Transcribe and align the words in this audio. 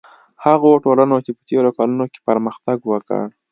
هغو 0.45 0.71
ټولنو 0.85 1.17
چې 1.25 1.31
په 1.37 1.41
تېرو 1.49 1.69
کلونو 1.77 2.05
کې 2.11 2.19
پرمختګ 2.29 2.77
وکړ. 2.91 3.23